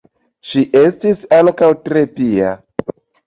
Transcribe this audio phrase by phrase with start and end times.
[0.51, 2.55] Ŝi estis ankaŭ tre pia.